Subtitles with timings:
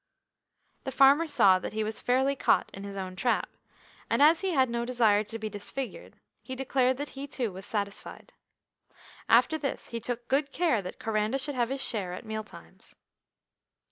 [0.83, 3.51] The farmer saw that he was fairly caught in his own trap,
[4.09, 7.67] and as he had no desire to be disfigured, he declared that he too was
[7.67, 8.33] satisfied.
[9.29, 12.95] After this he took good care that Coranda should have his share at meal times.